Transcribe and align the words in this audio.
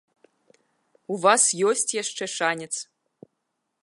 У 1.15 1.17
вас 1.25 1.43
ёсць 1.71 1.85
яшчэ 2.01 2.23
шанец! 2.39 2.73